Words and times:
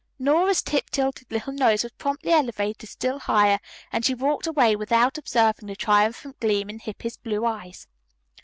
Nora's 0.17 0.63
tip 0.63 0.89
tilted 0.89 1.29
little 1.29 1.53
nose 1.53 1.83
was 1.83 1.91
promptly 1.91 2.31
elevated 2.31 2.89
still 2.89 3.19
higher, 3.19 3.59
and 3.91 4.03
she 4.03 4.15
walked 4.15 4.47
away 4.47 4.75
without 4.75 5.19
observing 5.19 5.67
the 5.67 5.75
triumphant 5.75 6.39
gleam 6.39 6.71
in 6.71 6.79
Hippy's 6.79 7.17
blue 7.17 7.45
eyes. 7.45 7.85